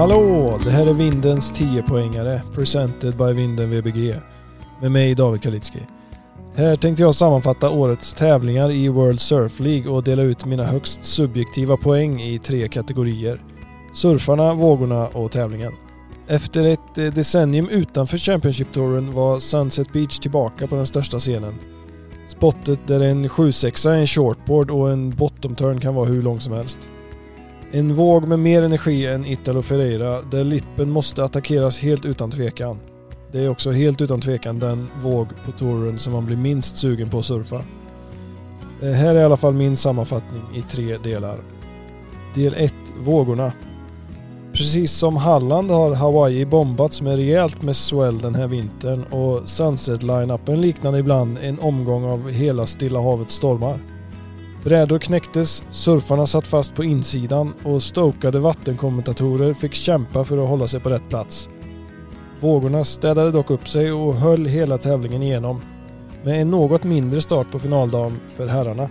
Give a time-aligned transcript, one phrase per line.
[0.00, 0.58] Hallå!
[0.64, 4.14] Det här är Vindens 10-poängare, presented by Vinden VBG.
[4.80, 5.78] Med mig David Kalitski.
[6.54, 11.04] Här tänkte jag sammanfatta årets tävlingar i World Surf League och dela ut mina högst
[11.04, 13.42] subjektiva poäng i tre kategorier.
[13.94, 15.72] Surfarna, vågorna och tävlingen.
[16.26, 21.54] Efter ett eh, decennium utanför Championship-touren var Sunset Beach tillbaka på den största scenen.
[22.26, 26.52] Spottet där en 7-6 en shortboard och en bottom turn kan vara hur lång som
[26.52, 26.78] helst.
[27.72, 32.78] En våg med mer energi än Italo Ferreira där Lippen måste attackeras helt utan tvekan.
[33.32, 37.10] Det är också helt utan tvekan den våg på touren som man blir minst sugen
[37.10, 37.62] på att surfa.
[38.80, 41.38] Det här är i alla fall min sammanfattning i tre delar.
[42.34, 42.74] Del 1.
[43.00, 43.52] Vågorna.
[44.52, 50.60] Precis som Halland har Hawaii bombats med rejält med swell den här vintern och Sunset-line-upen
[50.60, 53.78] liknade ibland en omgång av hela Stilla havets stormar.
[54.64, 60.66] Brädor knäcktes, surfarna satt fast på insidan och stokade vattenkommentatorer fick kämpa för att hålla
[60.66, 61.48] sig på rätt plats.
[62.40, 65.60] Vågorna städade dock upp sig och höll hela tävlingen igenom.
[66.24, 68.88] Med en något mindre start på finaldagen för herrarna,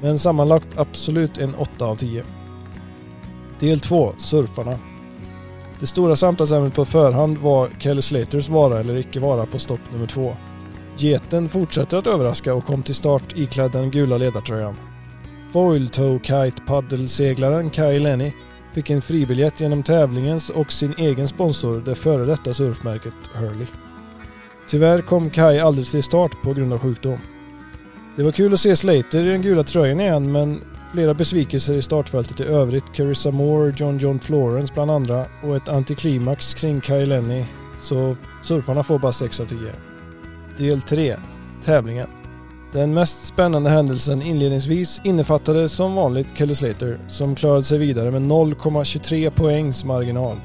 [0.00, 2.24] men sammanlagt absolut en 8 av 10.
[3.60, 4.78] Del 2, surfarna.
[5.80, 10.06] Det stora samtalsämnet på förhand var Kelly Slaters vara eller icke vara på stopp nummer
[10.06, 10.36] två.
[10.96, 14.91] Geten fortsätter att överraska och kom till start iklädd den gula ledartröjan.
[15.52, 18.32] Foil Toe Kite paddelseglaren Kai Lenny
[18.74, 23.66] fick en fribiljett genom tävlingens och sin egen sponsor, det före detta surfmärket Hurley.
[24.68, 27.18] Tyvärr kom Kai aldrig till start på grund av sjukdom.
[28.16, 30.60] Det var kul att se Slater i den gula tröjan igen men
[30.92, 32.92] flera besvikelser i startfältet i övrigt.
[32.92, 37.44] Carissa Moore, John John Florence bland andra och ett antiklimax kring Kai Lenny.
[37.82, 39.58] Så surfarna får bara 6 av 10.
[40.58, 41.16] Del 3.
[41.64, 42.21] Tävlingen.
[42.72, 48.22] Den mest spännande händelsen inledningsvis innefattade som vanligt Kelly Slater som klarade sig vidare med
[48.22, 50.36] 0,23 poängs marginal.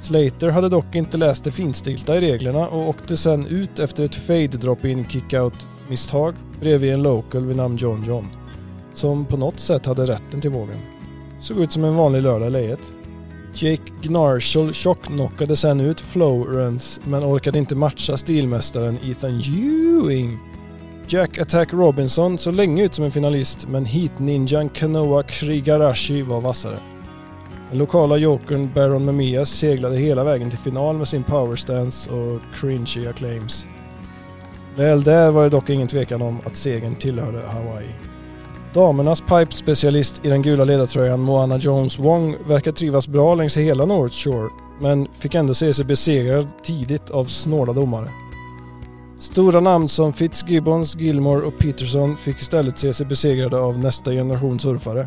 [0.00, 4.14] Slater hade dock inte läst det finstilta i reglerna och åkte sen ut efter ett
[4.14, 8.26] fade drop-in kickout misstag bredvid en local vid namn John John
[8.94, 10.78] som på något sätt hade rätten till vågen.
[11.40, 12.92] Såg ut som en vanlig lördag i lejet.
[13.54, 20.38] Jake Gnarshall tjocknockade sen ut Florence men orkade inte matcha stilmästaren Ethan Ewing
[21.12, 26.78] Jack Attack Robinson såg länge ut som en finalist men heat-ninjan Kanoa Krigarashi var vassare.
[27.70, 33.08] Den lokala jokern Baron Mamias seglade hela vägen till final med sin powerstance och cringy
[33.08, 33.66] acclaims.
[34.76, 37.88] Väl där var det dock ingen tvekan om att segern tillhörde Hawaii.
[38.74, 44.14] Damernas pipe-specialist i den gula ledartröjan Moana Jones Wong verkar trivas bra längs hela North
[44.14, 44.48] Shore
[44.80, 48.08] men fick ändå se sig besegrad tidigt av snåla domare.
[49.22, 54.58] Stora namn som Fitzgibbons, Gilmore och Peterson fick istället se sig besegrade av nästa generation
[54.58, 55.06] surfare.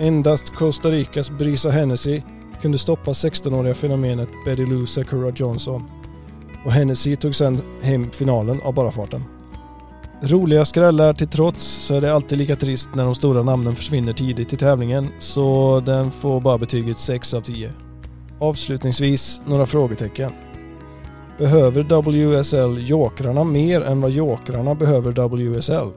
[0.00, 2.22] Endast Costa Ricas Brisa Hennessy
[2.62, 5.82] kunde stoppa 16-åriga fenomenet Betty Lou Sakura Johnson
[6.64, 9.24] och Hennessy tog sedan hem finalen av bara farten.
[10.22, 14.12] Roliga skrällar till trots så är det alltid lika trist när de stora namnen försvinner
[14.12, 17.70] tidigt i tävlingen så den får bara betyget 6 av 10.
[18.38, 20.32] Avslutningsvis några frågetecken.
[21.38, 25.88] Behöver WSL jokrarna mer än vad jokrarna behöver WSL?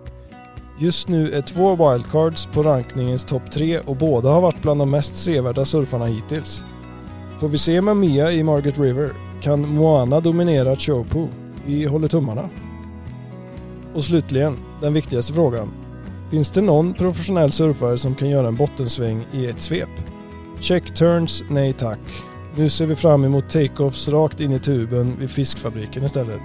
[0.80, 4.92] Just nu är två wildcards på rankningens topp tre och båda har varit bland de
[4.92, 6.66] mest sevärda surfarna hittills.
[7.40, 9.12] Får vi se med Mia i Margaret River?
[9.42, 11.28] Kan Moana dominera Chopu?
[11.66, 12.50] Vi håller tummarna.
[13.94, 15.72] Och slutligen, den viktigaste frågan.
[16.32, 19.90] Finns det någon professionell surfare som kan göra en bottensväng i ett svep?
[20.60, 22.00] Check turns, nej tack.
[22.58, 26.42] Nu ser vi fram emot take-offs rakt in i tuben vid fiskfabriken istället.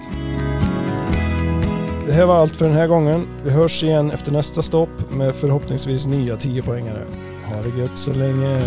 [2.07, 3.27] Det här var allt för den här gången.
[3.43, 7.05] Vi hörs igen efter nästa stopp med förhoppningsvis nya 10-poängare.
[7.45, 8.57] Ha det gött så länge.